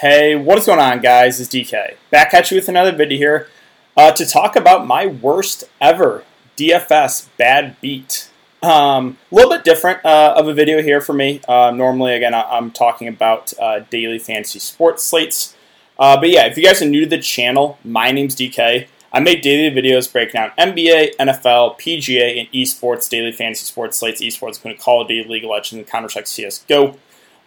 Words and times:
Hey, 0.00 0.36
what 0.36 0.56
is 0.58 0.66
going 0.66 0.78
on, 0.78 1.00
guys? 1.00 1.40
It's 1.40 1.52
DK. 1.52 1.96
Back 2.10 2.32
at 2.32 2.52
you 2.52 2.56
with 2.56 2.68
another 2.68 2.94
video 2.94 3.18
here 3.18 3.48
uh, 3.96 4.12
to 4.12 4.24
talk 4.24 4.54
about 4.54 4.86
my 4.86 5.06
worst 5.06 5.64
ever 5.80 6.22
DFS 6.56 7.28
bad 7.36 7.74
beat. 7.80 8.30
Um, 8.62 9.18
a 9.32 9.34
little 9.34 9.50
bit 9.50 9.64
different 9.64 10.04
uh, 10.04 10.34
of 10.36 10.46
a 10.46 10.54
video 10.54 10.82
here 10.82 11.00
for 11.00 11.14
me. 11.14 11.40
Uh, 11.48 11.72
normally, 11.72 12.14
again, 12.14 12.32
I'm 12.32 12.70
talking 12.70 13.08
about 13.08 13.52
uh, 13.58 13.80
daily 13.90 14.20
fantasy 14.20 14.60
sports 14.60 15.02
slates. 15.02 15.56
Uh, 15.98 16.16
but 16.16 16.30
yeah, 16.30 16.46
if 16.46 16.56
you 16.56 16.62
guys 16.62 16.80
are 16.80 16.86
new 16.86 17.00
to 17.00 17.10
the 17.10 17.18
channel, 17.18 17.76
my 17.82 18.12
name's 18.12 18.36
DK. 18.36 18.86
I 19.12 19.18
make 19.18 19.42
daily 19.42 19.74
videos 19.74 20.12
breaking 20.12 20.34
down 20.34 20.52
NBA, 20.56 21.16
NFL, 21.16 21.80
PGA, 21.80 22.38
and 22.38 22.48
esports, 22.52 23.10
daily 23.10 23.32
fantasy 23.32 23.64
sports 23.64 23.98
slates, 23.98 24.22
esports, 24.22 24.58
including 24.58 24.80
Call 24.80 25.02
of 25.02 25.08
Duty, 25.08 25.28
League 25.28 25.42
of 25.42 25.50
Legends, 25.50 25.90
Counter-Strike 25.90 26.26
CSGO. 26.26 26.96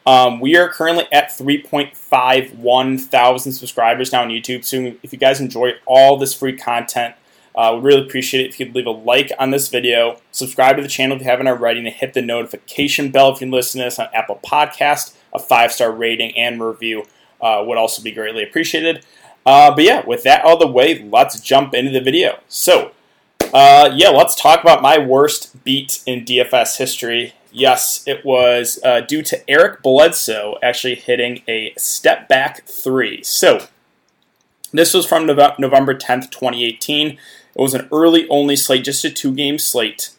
Um, 0.05 0.39
we 0.39 0.57
are 0.57 0.67
currently 0.67 1.05
at 1.11 1.29
3.51 1.29 2.99
thousand 3.01 3.51
subscribers 3.51 4.11
now 4.11 4.23
on 4.23 4.29
YouTube. 4.29 4.65
So 4.65 4.95
if 5.03 5.13
you 5.13 5.19
guys 5.19 5.39
enjoy 5.39 5.73
all 5.85 6.17
this 6.17 6.33
free 6.33 6.57
content, 6.57 7.15
uh, 7.53 7.73
we 7.75 7.81
really 7.81 8.05
appreciate 8.07 8.45
it 8.45 8.49
if 8.49 8.59
you 8.59 8.65
could 8.65 8.75
leave 8.75 8.85
a 8.85 8.91
like 8.91 9.31
on 9.37 9.51
this 9.51 9.67
video, 9.67 10.19
subscribe 10.31 10.77
to 10.77 10.81
the 10.81 10.87
channel 10.87 11.17
if 11.17 11.23
you 11.23 11.29
haven't 11.29 11.47
already, 11.47 11.79
and 11.79 11.89
hit 11.89 12.13
the 12.13 12.21
notification 12.21 13.11
bell 13.11 13.33
if 13.33 13.41
you 13.41 13.51
listen 13.51 13.79
to 13.79 13.85
this 13.85 13.99
on 13.99 14.07
Apple 14.13 14.39
Podcast. 14.43 15.15
A 15.33 15.39
five 15.39 15.71
star 15.71 15.91
rating 15.91 16.37
and 16.37 16.61
review 16.61 17.05
uh, 17.39 17.63
would 17.65 17.77
also 17.77 18.01
be 18.01 18.11
greatly 18.11 18.43
appreciated. 18.43 19.05
Uh, 19.45 19.73
but 19.73 19.83
yeah, 19.83 20.05
with 20.05 20.23
that 20.23 20.45
of 20.45 20.59
the 20.59 20.67
way, 20.67 21.03
let's 21.03 21.39
jump 21.39 21.73
into 21.73 21.91
the 21.91 22.01
video. 22.01 22.39
So, 22.47 22.91
uh, 23.53 23.89
yeah, 23.93 24.09
let's 24.09 24.35
talk 24.35 24.61
about 24.61 24.81
my 24.81 24.97
worst 24.97 25.63
beat 25.63 26.01
in 26.05 26.25
DFS 26.25 26.77
history. 26.77 27.33
Yes, 27.51 28.03
it 28.07 28.25
was 28.25 28.79
uh, 28.83 29.01
due 29.01 29.21
to 29.23 29.49
Eric 29.49 29.81
Bledsoe 29.81 30.57
actually 30.63 30.95
hitting 30.95 31.43
a 31.47 31.73
step 31.77 32.27
back 32.29 32.65
three. 32.65 33.23
So, 33.23 33.67
this 34.71 34.93
was 34.93 35.05
from 35.05 35.25
November 35.25 35.93
10th, 35.93 36.31
2018. 36.31 37.07
It 37.07 37.17
was 37.55 37.73
an 37.73 37.89
early 37.91 38.27
only 38.29 38.55
slate, 38.55 38.85
just 38.85 39.03
a 39.03 39.09
two 39.09 39.33
game 39.33 39.59
slate. 39.59 40.11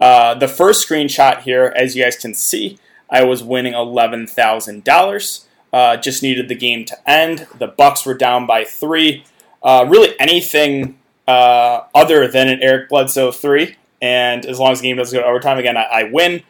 Uh, 0.00 0.34
the 0.34 0.48
first 0.48 0.86
screenshot 0.86 1.40
here, 1.40 1.72
as 1.74 1.96
you 1.96 2.04
guys 2.04 2.16
can 2.16 2.34
see, 2.34 2.78
I 3.10 3.24
was 3.24 3.42
winning 3.42 3.72
$11,000. 3.72 5.44
Uh, 5.72 5.96
just 5.96 6.22
needed 6.22 6.48
the 6.48 6.54
game 6.54 6.84
to 6.84 7.10
end. 7.10 7.46
The 7.58 7.66
Bucks 7.66 8.06
were 8.06 8.14
down 8.14 8.46
by 8.46 8.64
three. 8.64 9.24
Uh, 9.62 9.86
really, 9.88 10.18
anything 10.20 10.98
uh, 11.26 11.82
other 11.94 12.28
than 12.28 12.48
an 12.48 12.62
Eric 12.62 12.88
Bledsoe 12.88 13.32
three, 13.32 13.76
and 14.00 14.46
as 14.46 14.58
long 14.58 14.72
as 14.72 14.80
the 14.80 14.88
game 14.88 14.96
doesn't 14.96 15.16
go 15.16 15.22
to 15.22 15.28
overtime, 15.28 15.58
again, 15.58 15.76
I, 15.76 15.82
I 15.84 16.02
win. 16.04 16.42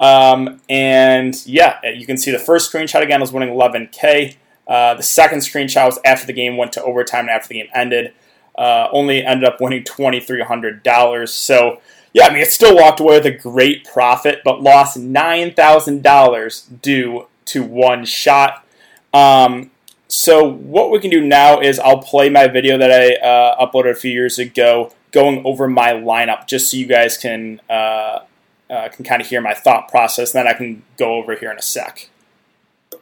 Um, 0.00 0.62
and 0.68 1.36
yeah, 1.46 1.86
you 1.86 2.06
can 2.06 2.16
see 2.16 2.30
the 2.30 2.38
first 2.38 2.72
screenshot 2.72 3.02
again 3.02 3.20
was 3.20 3.32
winning 3.32 3.50
11K. 3.50 4.36
Uh, 4.66 4.94
the 4.94 5.02
second 5.02 5.40
screenshot 5.40 5.86
was 5.86 5.98
after 6.04 6.26
the 6.26 6.32
game 6.32 6.56
went 6.56 6.72
to 6.72 6.82
overtime 6.82 7.22
and 7.22 7.30
after 7.30 7.48
the 7.48 7.54
game 7.54 7.68
ended. 7.74 8.14
Uh, 8.56 8.88
only 8.92 9.24
ended 9.24 9.48
up 9.48 9.60
winning 9.60 9.84
$2,300. 9.84 11.28
So, 11.28 11.80
yeah, 12.12 12.26
I 12.26 12.32
mean, 12.32 12.42
it 12.42 12.50
still 12.50 12.76
walked 12.76 13.00
away 13.00 13.18
with 13.18 13.26
a 13.26 13.30
great 13.30 13.84
profit, 13.84 14.42
but 14.44 14.62
lost 14.62 14.98
$9,000 14.98 16.82
due 16.82 17.26
to 17.46 17.62
one 17.62 18.04
shot. 18.04 18.66
Um, 19.14 19.70
so, 20.08 20.44
what 20.44 20.90
we 20.90 20.98
can 20.98 21.10
do 21.10 21.24
now 21.24 21.60
is 21.60 21.78
I'll 21.78 22.02
play 22.02 22.28
my 22.28 22.48
video 22.48 22.76
that 22.78 22.90
I 22.90 23.14
uh, 23.26 23.64
uploaded 23.64 23.92
a 23.92 23.94
few 23.94 24.10
years 24.10 24.38
ago 24.38 24.92
going 25.12 25.44
over 25.44 25.68
my 25.68 25.92
lineup 25.92 26.46
just 26.46 26.70
so 26.70 26.76
you 26.76 26.86
guys 26.86 27.16
can 27.16 27.60
uh, 27.68 28.20
uh, 28.70 28.88
can 28.88 29.04
kind 29.04 29.20
of 29.20 29.28
hear 29.28 29.40
my 29.40 29.54
thought 29.54 29.88
process. 29.88 30.34
And 30.34 30.46
then 30.46 30.54
I 30.54 30.56
can 30.56 30.82
go 30.96 31.14
over 31.14 31.34
here 31.34 31.50
in 31.50 31.58
a 31.58 31.62
sec. 31.62 32.08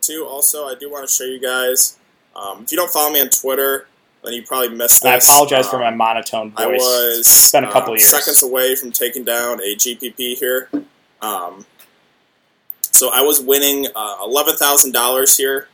Too. 0.01 0.27
Also, 0.29 0.67
I 0.67 0.75
do 0.75 0.91
want 0.91 1.09
to 1.09 1.13
show 1.13 1.25
you 1.25 1.41
guys. 1.41 1.99
Um, 2.37 2.63
if 2.63 2.73
you 2.73 2.79
don't 2.79 2.91
follow 2.91 3.13
me 3.13 3.21
on 3.21 3.31
Twitter, 3.31 3.89
then 4.23 4.33
you 4.33 4.43
probably 4.43 4.71
missed 4.71 5.03
this. 5.03 5.29
I 5.29 5.33
apologize 5.33 5.67
um, 5.67 5.71
for 5.71 5.79
my 5.81 5.91
monotone 5.91 6.51
voice. 6.51 6.61
I 6.61 6.67
was 6.67 7.19
it's 7.21 7.53
been 7.53 7.65
a 7.65 7.73
couple 7.73 7.95
years. 7.95 8.09
seconds 8.09 8.43
away 8.43 8.77
from 8.77 8.93
taking 8.93 9.25
down 9.25 9.61
a 9.61 9.75
GPP 9.75 10.39
here. 10.39 10.71
Um, 11.21 11.67
so 12.81 13.11
I 13.13 13.23
was 13.23 13.41
winning 13.41 13.87
uh, 13.95 14.19
eleven 14.23 14.57
thousand 14.57 14.93
dollars 14.93 15.37
here 15.37 15.69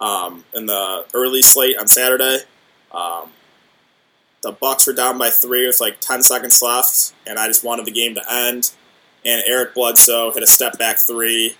um, 0.00 0.44
in 0.54 0.66
the 0.66 1.06
early 1.14 1.42
slate 1.42 1.78
on 1.78 1.86
Saturday. 1.86 2.40
Um, 2.92 3.30
the 4.42 4.52
Bucks 4.52 4.86
were 4.86 4.92
down 4.92 5.18
by 5.18 5.30
three 5.30 5.66
with 5.66 5.80
like 5.80 6.00
ten 6.00 6.22
seconds 6.22 6.60
left, 6.62 7.14
and 7.26 7.38
I 7.38 7.46
just 7.46 7.64
wanted 7.64 7.86
the 7.86 7.92
game 7.92 8.14
to 8.16 8.22
end 8.30 8.72
and 9.24 9.42
Eric 9.46 9.74
Bledsoe 9.74 10.32
hit 10.32 10.42
a 10.42 10.46
step 10.46 10.78
back 10.78 10.98
three, 10.98 11.56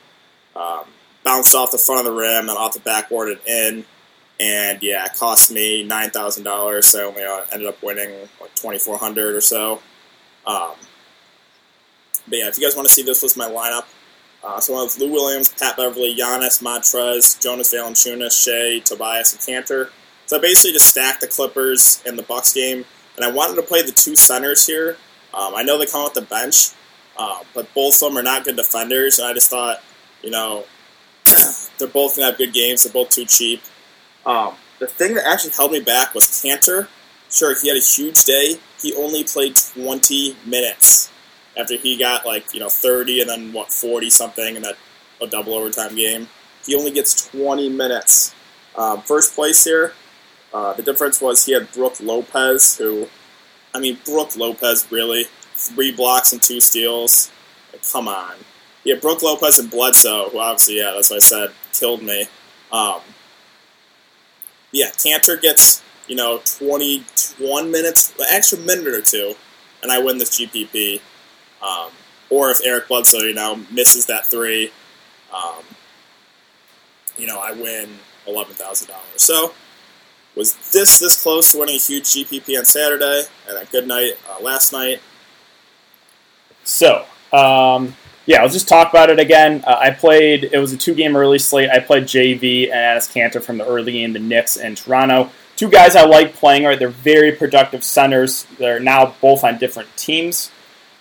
um, 0.57 0.85
bounced 1.25 1.55
off 1.55 1.71
the 1.71 1.79
front 1.79 2.07
of 2.07 2.13
the 2.13 2.19
rim 2.19 2.49
and 2.49 2.59
off 2.59 2.75
the 2.75 2.81
backboard 2.81 3.29
and 3.29 3.41
in. 3.47 3.85
And 4.41 4.83
yeah, 4.83 5.05
it 5.05 5.15
cost 5.15 5.53
me 5.53 5.85
nine 5.85 6.11
thousand 6.11 6.45
dollars. 6.45 6.87
So 6.87 7.01
I 7.01 7.05
only 7.05 7.23
uh, 7.23 7.43
ended 7.53 7.69
up 7.69 7.83
winning 7.83 8.29
like 8.41 8.55
twenty 8.55 8.79
four 8.79 8.99
hundred 8.99 9.35
or 9.37 9.41
so. 9.41 9.81
Um, 10.47 10.73
but 12.27 12.39
yeah, 12.39 12.49
if 12.49 12.59
you 12.59 12.65
guys 12.65 12.75
want 12.75 12.89
to 12.89 12.95
see 12.95 13.03
this 13.03 13.23
was 13.23 13.37
my 13.37 13.49
lineup. 13.49 13.85
Uh, 14.45 14.59
so 14.59 14.75
I 14.75 14.83
have 14.83 14.99
Lou 14.99 15.13
Williams, 15.13 15.49
Pat 15.51 15.77
Beverley, 15.77 16.17
Giannis, 16.17 16.61
Montrez, 16.61 17.41
Jonas 17.41 17.73
Valanciunas, 17.73 18.33
Shai, 18.33 18.81
Tobias, 18.81 19.33
and 19.33 19.41
Kanter. 19.41 19.91
So 20.27 20.37
I 20.37 20.41
basically 20.41 20.73
just 20.73 20.87
stacked 20.87 21.21
the 21.21 21.29
Clippers 21.29 22.03
in 22.05 22.17
the 22.17 22.25
Bucks 22.25 22.53
game, 22.53 22.85
and 23.17 23.25
I 23.25 23.31
wanted 23.31 23.55
to 23.57 23.63
play 23.63 23.83
the 23.83 23.93
two 23.93 24.17
centers 24.17 24.67
here. 24.67 24.97
Um, 25.33 25.55
I 25.55 25.63
know 25.63 25.79
they 25.79 25.87
come 25.87 26.01
off 26.05 26.15
the 26.15 26.23
bench, 26.23 26.71
uh, 27.17 27.41
but 27.55 27.73
both 27.75 28.03
of 28.03 28.09
them 28.09 28.19
are 28.19 28.23
not 28.23 28.45
good 28.45 28.57
defenders, 28.57 29.21
I 29.21 29.33
just 29.33 29.51
thought, 29.51 29.83
you 30.23 30.31
know, 30.31 30.65
they're 31.79 31.89
both 31.89 32.17
going 32.17 32.27
to 32.27 32.31
have 32.31 32.39
good 32.39 32.53
games. 32.53 32.83
They're 32.83 32.93
both 32.93 33.11
too 33.11 33.25
cheap. 33.25 33.63
Um, 34.25 34.55
the 34.79 34.87
thing 34.87 35.15
that 35.15 35.27
actually 35.27 35.53
held 35.57 35.73
me 35.73 35.81
back 35.81 36.15
was 36.15 36.25
Kanter. 36.25 36.89
Sure, 37.31 37.55
he 37.61 37.69
had 37.69 37.77
a 37.77 37.81
huge 37.81 38.25
day. 38.25 38.57
He 38.81 38.95
only 38.95 39.25
played 39.25 39.57
20 39.57 40.37
minutes 40.45 41.11
after 41.57 41.77
he 41.77 41.97
got 41.97 42.27
like 42.27 42.53
you 42.55 42.61
know 42.61 42.69
30 42.69 43.21
and 43.21 43.31
then 43.31 43.53
what 43.53 43.73
40 43.73 44.11
something 44.11 44.57
in 44.57 44.63
that 44.63 44.77
a 45.23 45.27
double 45.27 45.55
overtime 45.55 45.95
game. 45.95 46.29
He 46.67 46.75
only 46.75 46.91
gets 46.91 47.29
20 47.29 47.69
minutes. 47.71 48.35
Um, 48.77 49.03
first 49.03 49.35
place 49.35 49.65
here. 49.65 49.95
Uh, 50.53 50.75
the 50.75 50.83
difference 50.83 51.21
was 51.21 51.45
he 51.47 51.53
had 51.53 51.71
Brook 51.73 51.95
Lopez, 52.01 52.77
who, 52.77 53.09
I 53.75 53.81
mean, 53.81 53.99
Brook 54.05 54.37
Lopez 54.37 54.87
really 54.91 55.27
three 55.63 55.93
blocks 55.93 56.33
and 56.33 56.43
two 56.43 56.61
steals. 56.61 57.31
Like, 57.73 57.83
come 57.91 58.09
on. 58.09 58.35
Yeah, 58.85 58.97
Brook 58.97 59.23
Lopez 59.23 59.59
and 59.59 59.71
Bledsoe, 59.71 60.31
who 60.31 60.39
obviously, 60.39 60.79
yeah, 60.79 60.93
that's 60.95 61.11
what 61.11 61.17
I 61.17 61.21
said, 61.21 61.51
killed 61.73 62.03
me. 62.03 62.27
Um, 62.73 63.01
yeah, 64.73 64.89
Kanter 64.91 65.41
gets, 65.41 65.83
you 66.09 66.17
know, 66.17 66.41
21 66.59 67.71
minutes, 67.71 68.13
an 68.19 68.27
extra 68.31 68.59
minute 68.59 68.89
or 68.89 69.01
two, 69.01 69.35
and 69.83 69.93
I 69.93 69.99
win 70.01 70.19
this 70.19 70.39
GPP. 70.39 71.01
Um, 71.63 71.93
or 72.29 72.51
if 72.51 72.61
Eric 72.65 72.89
Bledsoe, 72.89 73.19
you 73.19 73.35
know, 73.35 73.61
misses 73.71 74.07
that 74.07 74.27
three, 74.27 74.73
um, 75.33 75.63
you 77.17 77.27
know, 77.27 77.39
I 77.39 77.53
win 77.53 77.89
$11,000. 78.27 78.91
So, 79.17 79.53
was 80.35 80.55
this 80.73 80.99
this 80.99 81.23
close 81.23 81.53
to 81.53 81.59
winning 81.59 81.77
a 81.77 81.79
huge 81.79 82.05
GPP 82.05 82.59
on 82.59 82.65
Saturday, 82.65 83.25
and 83.49 83.59
a 83.59 83.67
good 83.67 83.87
night 83.87 84.13
uh, 84.31 84.43
last 84.43 84.73
night. 84.73 85.01
So, 86.65 87.05
um, 87.33 87.95
yeah, 88.27 88.43
let's 88.43 88.55
just 88.55 88.69
talk 88.69 88.91
about 88.91 89.11
it 89.11 89.19
again. 89.19 89.65
Uh, 89.67 89.77
I 89.81 89.91
played, 89.91 90.45
it 90.53 90.59
was 90.59 90.73
a 90.73 90.77
two 90.77 90.95
game 90.95 91.17
early 91.17 91.39
slate. 91.39 91.71
I 91.71 91.81
played 91.81 92.05
JV 92.05 92.71
and 92.73 93.01
Enes 93.01 93.13
Kanter 93.13 93.43
from 93.43 93.59
the 93.59 93.67
early 93.67 93.93
game, 93.93 94.13
the 94.13 94.21
Knicks 94.21 94.57
and 94.57 94.77
Toronto. 94.77 95.31
Two 95.57 95.69
guys 95.69 95.97
I 95.97 96.05
like 96.05 96.35
playing, 96.35 96.65
right? 96.65 96.79
They're 96.79 96.89
very 96.89 97.33
productive 97.33 97.85
centers. 97.85 98.47
They're 98.59 98.81
now 98.81 99.15
both 99.21 99.45
on 99.45 99.59
different 99.59 99.95
teams. 99.97 100.51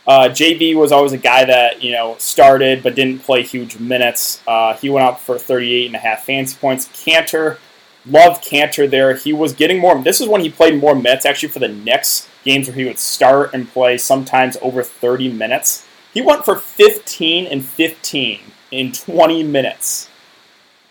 Uh, 0.07 0.29
JV 0.29 0.75
was 0.75 0.91
always 0.91 1.13
a 1.13 1.17
guy 1.17 1.45
that, 1.45 1.83
you 1.83 1.91
know, 1.91 2.15
started 2.17 2.81
but 2.81 2.95
didn't 2.95 3.19
play 3.19 3.43
huge 3.43 3.77
minutes. 3.77 4.41
Uh, 4.47 4.73
he 4.73 4.89
went 4.89 5.05
out 5.05 5.21
for 5.21 5.37
38 5.37 5.85
and 5.85 5.95
a 5.95 5.99
half 5.99 6.25
fancy 6.25 6.57
points. 6.59 6.87
Kanter, 6.87 7.59
love 8.07 8.41
Kanter 8.41 8.89
there. 8.89 9.15
He 9.15 9.31
was 9.31 9.53
getting 9.53 9.79
more, 9.79 10.01
this 10.01 10.19
is 10.19 10.27
when 10.27 10.41
he 10.41 10.49
played 10.49 10.81
more 10.81 10.95
minutes 10.95 11.25
actually 11.25 11.49
for 11.49 11.59
the 11.59 11.67
Knicks 11.67 12.27
games 12.43 12.67
where 12.67 12.75
he 12.75 12.85
would 12.85 12.99
start 12.99 13.53
and 13.53 13.69
play 13.69 13.97
sometimes 13.97 14.57
over 14.61 14.83
30 14.83 15.31
minutes. 15.31 15.85
He 16.13 16.21
went 16.21 16.45
for 16.45 16.55
15 16.55 17.47
and 17.47 17.63
15 17.63 18.39
in 18.71 18.91
20 18.91 19.43
minutes. 19.43 20.09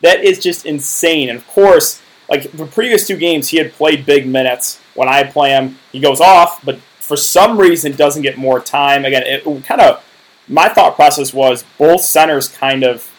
That 0.03 0.25
is 0.25 0.39
just 0.39 0.65
insane. 0.65 1.29
And 1.29 1.39
of 1.39 1.47
course, 1.47 2.01
like 2.29 2.51
the 2.53 2.67
previous 2.67 3.07
two 3.07 3.17
games, 3.17 3.49
he 3.49 3.59
had 3.59 3.73
played 3.73 4.07
big 4.07 4.27
minutes. 4.27 4.81
When 4.95 5.09
I 5.09 5.25
play 5.25 5.51
him, 5.51 5.79
he 5.93 6.01
goes 6.01 6.21
off, 6.21 6.65
but 6.65 6.79
for 6.99 7.17
some 7.17 7.59
reason 7.59 7.93
doesn't 7.93 8.23
get 8.23 8.39
more 8.39 8.61
time. 8.61 9.05
Again, 9.05 9.25
it 9.27 9.45
kind 9.65 9.81
of 9.81 10.05
my 10.49 10.69
thought 10.69 10.97
process 10.97 11.33
was 11.33 11.65
both 11.79 12.03
centers 12.03 12.49
kind 12.49 12.85
of, 12.85 13.11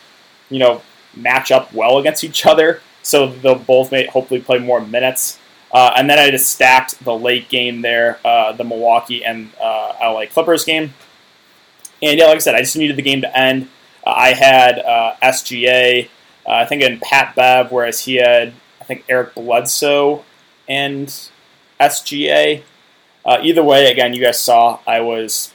you 0.50 0.60
know, 0.60 0.82
match 1.16 1.52
up 1.52 1.74
well 1.74 1.98
against 1.98 2.24
each 2.24 2.46
other, 2.46 2.82
so 3.04 3.28
they'll 3.28 3.56
both 3.56 3.92
may 3.92 4.06
hopefully 4.08 4.42
play 4.42 4.60
more 4.60 4.82
minutes. 4.82 5.40
Uh, 5.74 5.94
and 5.96 6.10
then 6.10 6.20
I 6.20 6.30
just 6.32 6.50
stacked 6.50 7.04
the 7.04 7.18
late 7.18 7.50
game 7.50 7.82
there, 7.82 8.20
uh, 8.26 8.52
the 8.52 8.64
Milwaukee 8.64 9.24
and 9.24 9.50
uh, 9.62 9.94
LA 10.02 10.26
Clippers 10.26 10.66
game. 10.66 10.94
And 12.02 12.20
yeah, 12.20 12.26
like 12.26 12.36
I 12.36 12.40
said, 12.40 12.56
I 12.56 12.60
just 12.60 12.76
needed 12.76 12.98
the 12.98 13.02
game 13.02 13.22
to 13.22 13.38
end. 13.38 13.70
Uh, 14.06 14.12
I 14.12 14.34
had 14.34 14.80
uh, 14.80 15.16
SGA 15.22 16.10
Uh, 16.46 16.52
I 16.52 16.66
think 16.66 16.82
in 16.82 17.00
Pat 17.00 17.36
Bev, 17.36 17.72
whereas 17.72 18.02
he 18.02 18.16
had 18.16 18.54
I 18.80 18.84
think 18.84 19.06
Eric 19.08 19.36
Bledsoe 19.36 20.26
and 20.68 21.08
SGA. 21.80 22.64
Either 23.26 23.64
way, 23.64 23.92
again, 23.92 24.14
you 24.14 24.22
guys 24.22 24.40
saw 24.40 24.80
I 24.88 25.00
was 25.02 25.54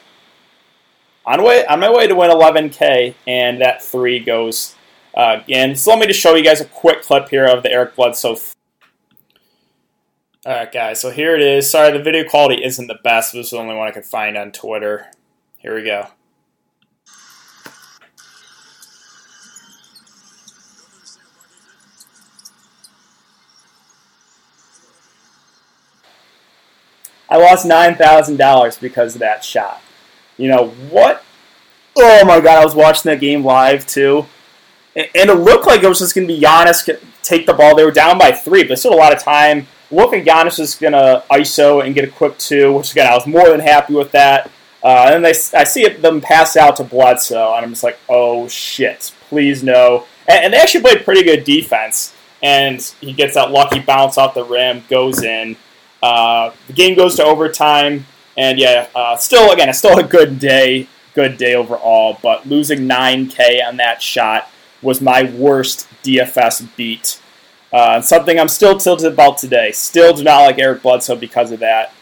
on 1.27 1.43
way 1.43 1.67
on 1.67 1.81
my 1.81 1.91
way 1.91 2.07
to 2.07 2.15
win 2.15 2.31
11k, 2.31 3.15
and 3.27 3.61
that 3.61 3.83
three 3.83 4.21
goes 4.21 4.75
uh, 5.15 5.41
in. 5.49 5.75
So 5.75 5.91
let 5.91 5.99
me 5.99 6.07
just 6.07 6.21
show 6.21 6.35
you 6.35 6.45
guys 6.45 6.61
a 6.61 6.67
quick 6.67 7.03
clip 7.03 7.29
here 7.29 7.45
of 7.45 7.63
the 7.63 7.71
Eric 7.71 7.97
Bledsoe. 7.97 8.37
All 10.47 10.53
right, 10.53 10.71
guys. 10.71 11.01
So 11.01 11.11
here 11.11 11.35
it 11.35 11.43
is. 11.43 11.69
Sorry, 11.69 11.91
the 11.91 12.01
video 12.01 12.23
quality 12.23 12.63
isn't 12.63 12.87
the 12.87 13.01
best. 13.03 13.33
This 13.33 13.47
is 13.47 13.51
the 13.51 13.59
only 13.59 13.75
one 13.75 13.89
I 13.89 13.91
could 13.91 14.05
find 14.05 14.37
on 14.37 14.53
Twitter. 14.53 15.11
Here 15.59 15.75
we 15.75 15.83
go. 15.83 16.07
I 27.29 27.39
lost 27.39 27.67
$9,000 27.67 28.81
because 28.81 29.17
of 29.17 29.19
that 29.19 29.43
shot. 29.43 29.83
You 30.37 30.47
know, 30.47 30.69
what? 30.69 31.25
Oh 31.97 32.25
my 32.25 32.39
god, 32.39 32.61
I 32.61 32.65
was 32.65 32.77
watching 32.77 33.11
that 33.11 33.19
game 33.19 33.45
live 33.45 33.85
too. 33.85 34.27
And 34.95 35.09
it 35.13 35.35
looked 35.35 35.67
like 35.67 35.83
it 35.83 35.89
was 35.89 35.99
just 35.99 36.15
going 36.15 36.29
to 36.29 36.33
be 36.33 36.41
Giannis 36.41 36.89
take 37.25 37.47
the 37.47 37.53
ball. 37.53 37.75
They 37.75 37.85
were 37.85 37.91
down 37.91 38.17
by 38.17 38.31
three, 38.31 38.63
but 38.63 38.79
still 38.79 38.95
a 38.95 38.95
lot 38.95 39.13
of 39.13 39.21
time. 39.21 39.67
Look 39.91 40.13
like 40.13 40.25
Giannis 40.25 40.59
was 40.59 40.75
going 40.75 40.93
to 40.93 41.23
ISO 41.31 41.85
and 41.85 41.95
get 41.95 42.05
a 42.05 42.11
quick 42.11 42.39
two, 42.39 42.73
which 42.73 42.93
again, 42.93 43.07
I 43.07 43.15
was 43.15 43.27
more 43.27 43.49
than 43.49 43.61
happy 43.61 43.95
with 43.95 44.11
that. 44.13 44.51
Uh, 44.83 45.11
and 45.13 45.25
they, 45.25 45.31
I 45.31 45.65
see 45.65 45.85
it, 45.85 46.03
them 46.03 46.21
pass 46.21 46.57
out 46.57 46.77
to 46.77 46.85
Bledsoe, 46.85 47.55
and 47.55 47.65
I'm 47.65 47.71
just 47.71 47.83
like, 47.83 47.99
oh 48.09 48.47
shit, 48.49 49.13
please 49.29 49.63
no. 49.63 50.07
And, 50.29 50.45
and 50.45 50.53
they 50.53 50.59
actually 50.59 50.83
played 50.83 51.05
pretty 51.05 51.25
good 51.25 51.45
defense. 51.45 52.15
And 52.43 52.81
he 53.01 53.13
gets 53.13 53.35
that 53.35 53.51
lucky 53.51 53.81
bounce 53.81 54.19
off 54.19 54.35
the 54.35 54.45
rim, 54.45 54.85
goes 54.89 55.23
in. 55.23 55.57
Uh, 56.03 56.53
the 56.67 56.73
game 56.73 56.97
goes 56.97 57.17
to 57.17 57.25
overtime, 57.25 58.07
and 58.37 58.59
yeah, 58.59 58.89
uh, 58.95 59.17
still 59.17 59.51
again, 59.51 59.69
it's 59.69 59.79
still 59.79 59.99
a 59.99 60.05
good 60.05 60.39
day, 60.39 60.87
good 61.15 61.39
day 61.39 61.55
overall. 61.55 62.19
But 62.23 62.47
losing 62.47 62.81
9K 62.81 63.67
on 63.67 63.79
that 63.79 64.03
shot 64.03 64.51
was 64.83 65.01
my 65.01 65.25
worst 65.25 65.89
DFS 66.05 66.69
beat. 66.77 67.21
Uh, 67.73 68.01
something 68.01 68.39
I'm 68.39 68.49
still 68.49 68.79
tilted 68.79 69.13
about 69.13 69.39
today. 69.39 69.73
Still 69.73 70.15
do 70.15 70.23
not 70.25 70.43
like 70.43 70.59
Eric 70.59 70.83
Bledsoe 70.83 71.17
because 71.17 71.53
of 71.53 71.61
that. 71.61 71.93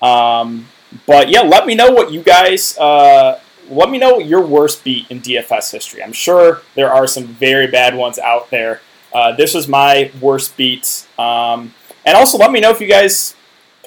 Um, 0.00 0.66
but 1.06 1.28
yeah, 1.28 1.40
let 1.40 1.66
me 1.66 1.74
know 1.74 1.90
what 1.90 2.10
you 2.10 2.22
guys. 2.22 2.76
Uh, 2.78 3.40
let 3.68 3.90
me 3.90 3.98
know 3.98 4.18
your 4.18 4.40
worst 4.40 4.84
beat 4.84 5.10
in 5.10 5.20
DFS 5.20 5.72
history. 5.72 6.02
I'm 6.02 6.12
sure 6.12 6.62
there 6.74 6.92
are 6.92 7.06
some 7.06 7.24
very 7.24 7.66
bad 7.66 7.94
ones 7.94 8.18
out 8.18 8.50
there. 8.50 8.80
Uh, 9.12 9.34
this 9.34 9.54
was 9.54 9.68
my 9.68 10.10
worst 10.20 10.56
beat. 10.56 11.06
Um, 11.18 11.74
and 12.04 12.16
also, 12.16 12.38
let 12.38 12.50
me 12.50 12.60
know 12.60 12.70
if 12.70 12.80
you 12.80 12.88
guys 12.88 13.36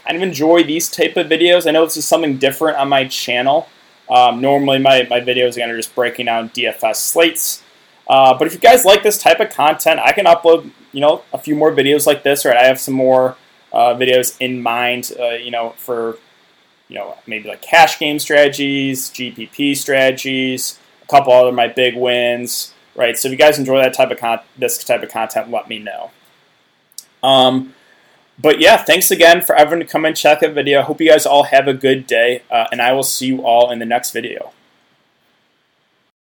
kind 0.06 0.16
of 0.16 0.24
enjoy 0.24 0.64
these 0.64 0.90
type 0.90 1.18
of 1.18 1.28
videos. 1.28 1.68
I 1.68 1.72
know 1.72 1.84
this 1.84 1.98
is 1.98 2.06
something 2.06 2.38
different 2.38 2.78
on 2.78 2.90
my 2.90 3.08
channel. 3.08 3.68
Um, 4.10 4.40
normally, 4.40 4.80
my, 4.80 5.06
my 5.10 5.20
videos 5.20 5.58
are 5.62 5.76
just 5.76 5.94
breaking 5.96 6.28
down 6.28 6.50
DFS 6.50 6.98
slates. 6.98 7.64
Uh, 8.08 8.38
but 8.38 8.48
if 8.48 8.54
you 8.54 8.60
guys 8.60 8.86
like 8.86 9.04
this 9.04 9.18
type 9.18 9.40
of 9.40 9.50
content, 9.50 10.00
I 10.00 10.12
can 10.12 10.26
upload, 10.26 10.70
you 10.92 11.02
know, 11.02 11.24
a 11.34 11.38
few 11.38 11.56
more 11.56 11.72
videos 11.72 12.06
like 12.06 12.24
this, 12.24 12.46
right? 12.46 12.56
I 12.56 12.66
have 12.66 12.80
some 12.80 12.94
more 12.94 13.36
uh, 13.74 13.96
videos 13.96 14.36
in 14.40 14.62
mind, 14.62 15.12
uh, 15.20 15.32
you 15.32 15.52
know, 15.52 15.72
for, 15.78 16.18
you 16.88 16.98
know, 16.98 17.18
maybe 17.26 17.50
like 17.50 17.62
cash 17.62 17.98
game 17.98 18.20
strategies, 18.20 19.10
GPP 19.10 19.76
strategies, 19.76 20.80
a 21.04 21.08
couple 21.08 21.34
other 21.34 21.52
my 21.52 21.68
big 21.68 21.96
wins, 21.96 22.74
right? 22.96 23.18
So 23.18 23.28
if 23.28 23.32
you 23.32 23.38
guys 23.38 23.58
enjoy 23.58 23.82
that 23.82 23.94
type 23.94 24.12
of 24.12 24.20
con- 24.20 24.42
this 24.58 24.84
type 24.84 25.02
of 25.02 25.10
content, 25.10 25.50
let 25.50 25.68
me 25.68 25.80
know. 25.80 26.12
Um, 27.24 27.74
but 28.38 28.60
yeah, 28.60 28.78
thanks 28.78 29.12
again 29.12 29.42
for 29.42 29.56
everyone 29.56 29.86
to 29.86 29.92
come 29.92 30.06
and 30.06 30.16
check 30.16 30.42
the 30.42 30.50
video. 30.50 30.82
Hope 30.82 31.02
you 31.02 31.10
guys 31.10 31.26
all 31.26 31.44
have 31.44 31.68
a 31.68 31.74
good 31.74 32.06
day, 32.06 32.44
uh, 32.52 32.68
and 32.72 32.82
I 32.82 32.92
will 32.92 33.04
see 33.04 33.28
you 33.28 33.42
all 33.42 33.72
in 33.72 33.80
the 33.80 33.86
next 33.86 34.12
video. 34.12 34.52